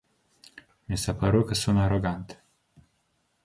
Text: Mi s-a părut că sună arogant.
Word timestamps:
Mi 0.85 0.97
s-a 0.97 1.13
părut 1.15 1.45
că 1.45 1.53
sună 1.53 1.81
arogant. 1.81 2.43